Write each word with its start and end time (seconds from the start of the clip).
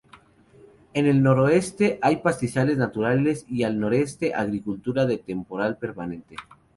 En 0.95 1.05
el 1.05 1.21
noroeste 1.21 1.99
hay 2.01 2.15
pastizales 2.23 2.75
naturales, 2.75 3.45
y 3.47 3.61
al 3.61 3.79
noreste 3.79 4.33
agricultura 4.33 5.05
de 5.05 5.19
temporal 5.19 5.77
permanente. 5.77 6.37